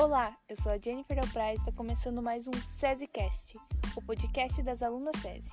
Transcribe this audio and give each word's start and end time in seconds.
Olá, 0.00 0.34
eu 0.48 0.56
sou 0.56 0.72
a 0.72 0.78
Jennifer 0.78 1.14
Del 1.14 1.30
Praia 1.30 1.52
e 1.52 1.56
está 1.56 1.70
começando 1.72 2.22
mais 2.22 2.46
um 2.46 2.52
SESICast, 2.78 3.58
o 3.94 4.00
podcast 4.00 4.62
das 4.62 4.80
alunas 4.80 5.14
SESI. 5.20 5.50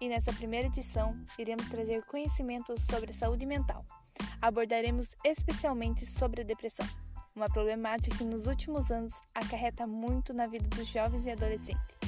E 0.00 0.08
nessa 0.08 0.32
primeira 0.32 0.68
edição, 0.68 1.14
iremos 1.38 1.68
trazer 1.68 2.02
conhecimentos 2.06 2.82
sobre 2.88 3.10
a 3.10 3.14
saúde 3.14 3.44
mental. 3.44 3.84
Abordaremos 4.40 5.14
especialmente 5.22 6.06
sobre 6.06 6.40
a 6.40 6.44
depressão, 6.44 6.86
uma 7.36 7.46
problemática 7.46 8.16
que 8.16 8.24
nos 8.24 8.46
últimos 8.46 8.90
anos 8.90 9.12
acarreta 9.34 9.86
muito 9.86 10.32
na 10.32 10.46
vida 10.46 10.66
dos 10.70 10.88
jovens 10.88 11.26
e 11.26 11.32
adolescentes. 11.32 11.98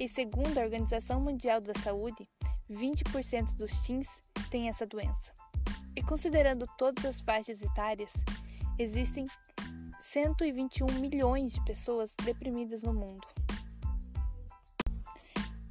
E 0.00 0.08
segundo 0.08 0.56
a 0.56 0.62
Organização 0.62 1.20
Mundial 1.20 1.60
da 1.60 1.74
Saúde, 1.74 2.26
20% 2.70 3.54
dos 3.54 3.80
teens 3.80 4.08
têm 4.50 4.70
essa 4.70 4.86
doença. 4.86 5.30
E 5.94 6.02
considerando 6.02 6.66
todas 6.78 7.04
as 7.04 7.20
faixas 7.20 7.60
etárias, 7.60 8.14
existem 8.78 9.26
121 10.12 10.86
milhões 11.00 11.52
de 11.52 11.64
pessoas 11.64 12.14
deprimidas 12.24 12.82
no 12.82 12.94
mundo. 12.94 13.26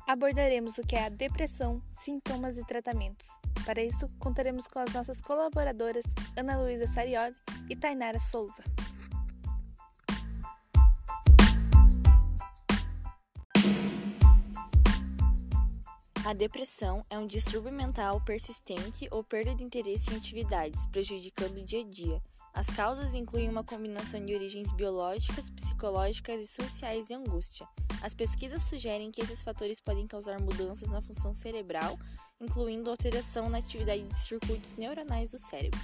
Abordaremos 0.07 0.77
o 0.77 0.84
que 0.84 0.95
é 0.95 1.05
a 1.05 1.09
depressão, 1.09 1.81
sintomas 2.02 2.57
e 2.57 2.66
tratamentos. 2.66 3.27
Para 3.66 3.81
isso, 3.81 4.07
contaremos 4.20 4.67
com 4.67 4.79
as 4.79 4.93
nossas 4.93 5.21
colaboradoras 5.21 6.03
Ana 6.38 6.57
Luísa 6.57 6.85
Sarioli 6.85 7.35
e 7.70 7.76
Tainara 7.76 8.20
Souza. 8.20 8.63
A 16.26 16.34
depressão 16.34 17.05
é 17.09 17.17
um 17.17 17.26
distúrbio 17.26 17.71
mental 17.71 18.20
persistente 18.21 19.07
ou 19.12 19.23
perda 19.23 19.55
de 19.55 19.63
interesse 19.63 20.12
em 20.12 20.17
atividades, 20.17 20.85
prejudicando 20.88 21.57
o 21.57 21.63
dia 21.63 21.81
a 21.81 21.90
dia. 21.90 22.35
As 22.55 22.67
causas 22.67 23.13
incluem 23.13 23.49
uma 23.49 23.65
combinação 23.65 24.25
de 24.25 24.34
origens 24.34 24.71
biológicas, 24.71 25.49
psicológicas 25.49 26.41
e 26.41 26.48
sociais 26.48 27.07
de 27.07 27.13
angústia. 27.13 27.67
As 28.01 28.13
pesquisas 28.13 28.61
sugerem 28.63 29.11
que 29.11 29.21
esses 29.21 29.43
fatores 29.43 29.81
podem 29.81 30.07
causar 30.07 30.39
mudanças 30.39 30.89
na 30.89 31.01
função 31.01 31.33
cerebral, 31.33 31.99
incluindo 32.39 32.89
alteração 32.89 33.49
na 33.49 33.57
atividade 33.57 34.03
de 34.03 34.15
circuitos 34.15 34.77
neuronais 34.77 35.31
do 35.31 35.37
cérebro. 35.37 35.79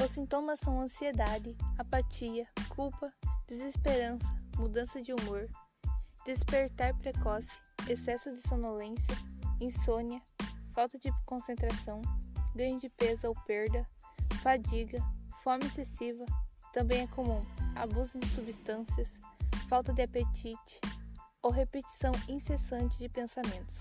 Os 0.00 0.12
sintomas 0.12 0.60
são 0.60 0.80
ansiedade, 0.80 1.56
apatia, 1.76 2.46
culpa, 2.68 3.12
desesperança, 3.48 4.32
mudança 4.56 5.02
de 5.02 5.12
humor, 5.12 5.48
despertar 6.24 6.96
precoce, 6.98 7.50
excesso 7.88 8.32
de 8.32 8.40
sonolência, 8.48 9.16
insônia, 9.60 10.22
falta 10.72 10.96
de 11.00 11.10
concentração, 11.26 12.00
ganho 12.54 12.78
de 12.78 12.88
peso 12.90 13.26
ou 13.26 13.34
perda, 13.44 13.84
fadiga, 14.42 14.98
fome 15.42 15.66
excessiva, 15.66 16.24
também 16.72 17.02
é 17.02 17.06
comum 17.08 17.42
abuso 17.74 18.18
de 18.18 18.26
substâncias, 18.28 19.08
falta 19.68 19.92
de 19.92 20.02
apetite 20.02 20.80
ou 21.42 21.50
repetição 21.50 22.12
incessante 22.28 22.98
de 22.98 23.08
pensamentos. 23.08 23.78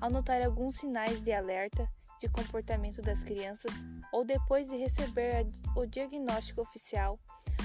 Ao 0.00 0.10
notar 0.10 0.42
alguns 0.42 0.76
sinais 0.76 1.20
de 1.20 1.32
alerta 1.32 1.88
de 2.20 2.28
comportamento 2.28 3.02
das 3.02 3.22
crianças 3.24 3.72
ou 4.12 4.24
depois 4.24 4.68
de 4.68 4.76
receber 4.76 5.46
o 5.76 5.86
diagnóstico 5.86 6.60
oficial, 6.60 7.18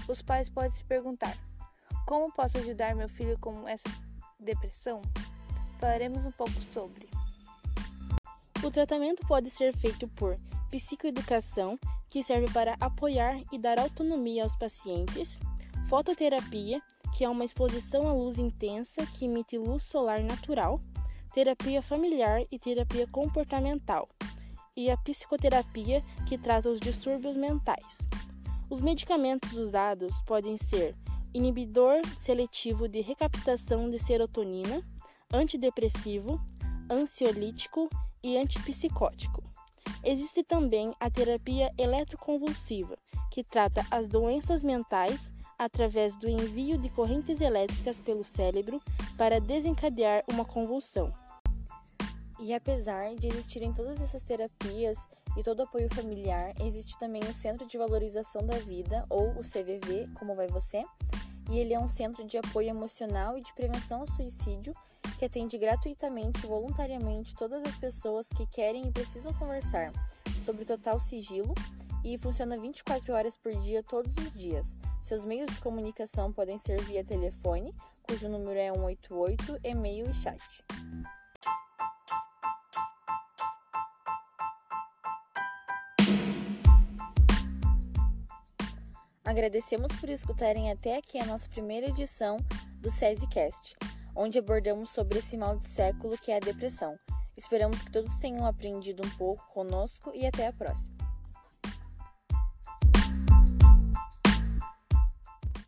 os 0.07 0.21
pais 0.21 0.49
podem 0.49 0.71
se 0.71 0.83
perguntar: 0.83 1.35
como 2.05 2.31
posso 2.31 2.57
ajudar 2.57 2.95
meu 2.95 3.09
filho 3.09 3.37
com 3.39 3.67
essa 3.67 3.89
depressão? 4.39 5.01
Falaremos 5.79 6.25
um 6.25 6.31
pouco 6.31 6.59
sobre. 6.61 7.06
O 8.67 8.71
tratamento 8.71 9.25
pode 9.25 9.49
ser 9.49 9.73
feito 9.77 10.09
por 10.09 10.35
psicoeducação, 10.69 11.79
que 12.09 12.21
serve 12.21 12.51
para 12.51 12.75
apoiar 12.81 13.41
e 13.49 13.57
dar 13.57 13.79
autonomia 13.79 14.43
aos 14.43 14.57
pacientes, 14.57 15.39
fototerapia, 15.87 16.81
que 17.15 17.23
é 17.23 17.29
uma 17.29 17.45
exposição 17.45 18.09
à 18.09 18.11
luz 18.11 18.37
intensa 18.37 19.05
que 19.05 19.23
emite 19.23 19.57
luz 19.57 19.83
solar 19.83 20.19
natural, 20.19 20.81
terapia 21.33 21.81
familiar 21.81 22.41
e 22.51 22.59
terapia 22.59 23.07
comportamental, 23.07 24.05
e 24.75 24.91
a 24.91 24.97
psicoterapia, 24.97 26.01
que 26.27 26.37
trata 26.37 26.67
os 26.67 26.81
distúrbios 26.81 27.37
mentais. 27.37 27.99
Os 28.69 28.81
medicamentos 28.81 29.53
usados 29.53 30.11
podem 30.25 30.57
ser 30.57 30.93
inibidor 31.33 32.01
seletivo 32.19 32.89
de 32.89 32.99
recaptação 32.99 33.89
de 33.89 33.97
serotonina, 33.97 34.83
antidepressivo, 35.31 36.37
ansiolítico 36.91 37.89
e 38.23 38.37
antipsicótico. 38.37 39.43
Existe 40.03 40.43
também 40.43 40.93
a 40.99 41.09
terapia 41.09 41.71
eletroconvulsiva, 41.77 42.97
que 43.31 43.43
trata 43.43 43.85
as 43.89 44.07
doenças 44.07 44.63
mentais 44.63 45.31
através 45.57 46.15
do 46.15 46.29
envio 46.29 46.77
de 46.77 46.89
correntes 46.89 47.41
elétricas 47.41 47.99
pelo 47.99 48.23
cérebro 48.23 48.81
para 49.17 49.41
desencadear 49.41 50.23
uma 50.31 50.45
convulsão. 50.45 51.11
E 52.39 52.53
apesar 52.53 53.15
de 53.15 53.27
existirem 53.27 53.73
todas 53.73 54.01
essas 54.01 54.23
terapias 54.23 54.97
e 55.35 55.41
todo 55.41 55.63
apoio 55.63 55.93
familiar, 55.93 56.53
existe 56.61 56.97
também 56.99 57.21
o 57.23 57.33
Centro 57.33 57.67
de 57.67 57.77
Valorização 57.77 58.45
da 58.45 58.57
Vida, 58.59 59.03
ou 59.09 59.31
o 59.31 59.41
CVV, 59.41 60.07
como 60.19 60.35
vai 60.35 60.47
você? 60.47 60.83
E 61.49 61.57
ele 61.57 61.73
é 61.73 61.79
um 61.79 61.87
centro 61.87 62.23
de 62.25 62.37
apoio 62.37 62.69
emocional 62.69 63.37
e 63.37 63.41
de 63.41 63.53
prevenção 63.53 64.01
ao 64.01 64.07
suicídio 64.07 64.73
que 65.17 65.25
atende 65.25 65.57
gratuitamente 65.57 66.45
e 66.45 66.47
voluntariamente 66.47 67.35
todas 67.35 67.65
as 67.65 67.75
pessoas 67.75 68.29
que 68.29 68.45
querem 68.45 68.87
e 68.87 68.91
precisam 68.91 69.33
conversar 69.33 69.91
sobre 70.45 70.63
total 70.63 70.99
sigilo 70.99 71.53
e 72.03 72.17
funciona 72.17 72.57
24 72.57 73.13
horas 73.13 73.35
por 73.35 73.53
dia 73.55 73.83
todos 73.83 74.15
os 74.17 74.33
dias. 74.33 74.77
Seus 75.01 75.25
meios 75.25 75.51
de 75.51 75.59
comunicação 75.59 76.31
podem 76.31 76.57
ser 76.57 76.79
via 76.83 77.03
telefone, 77.03 77.73
cujo 78.03 78.29
número 78.29 78.59
é 78.59 78.71
188, 78.71 79.59
e-mail 79.63 80.09
e 80.09 80.13
chat. 80.13 80.41
Agradecemos 89.25 89.91
por 89.99 90.07
escutarem 90.07 90.71
até 90.71 90.95
aqui 90.95 91.19
a 91.19 91.25
nossa 91.25 91.49
primeira 91.49 91.87
edição 91.87 92.37
do 92.79 92.89
SESICast 92.89 93.75
onde 94.17 94.39
abordamos 94.39 94.89
sobre 94.89 95.19
esse 95.19 95.37
mal 95.37 95.57
de 95.57 95.69
século 95.69 96.17
que 96.17 96.31
é 96.31 96.37
a 96.37 96.39
depressão. 96.39 96.97
Esperamos 97.37 97.83
que 97.83 97.91
todos 97.91 98.15
tenham 98.15 98.47
aprendido 98.47 99.05
um 99.05 99.17
pouco 99.17 99.45
conosco 99.53 100.11
e 100.15 100.25
até 100.25 100.47
a 100.47 100.53
próxima. 100.53 100.96